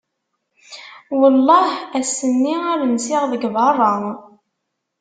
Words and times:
Welleh 1.19 1.69
ass-nni 1.99 2.55
ar 2.71 2.79
nsiɣ 2.93 3.23
deg 3.31 3.43
berra! 3.55 3.93